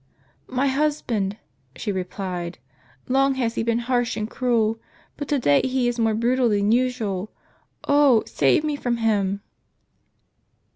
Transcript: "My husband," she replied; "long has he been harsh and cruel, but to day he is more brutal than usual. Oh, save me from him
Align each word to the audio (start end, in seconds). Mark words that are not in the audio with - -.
"My 0.47 0.65
husband," 0.65 1.37
she 1.75 1.91
replied; 1.91 2.57
"long 3.07 3.35
has 3.35 3.53
he 3.53 3.61
been 3.61 3.77
harsh 3.77 4.17
and 4.17 4.27
cruel, 4.27 4.79
but 5.15 5.27
to 5.27 5.37
day 5.37 5.61
he 5.63 5.87
is 5.87 5.99
more 5.99 6.15
brutal 6.15 6.49
than 6.49 6.71
usual. 6.71 7.29
Oh, 7.87 8.23
save 8.27 8.63
me 8.63 8.75
from 8.75 8.97
him 8.97 9.41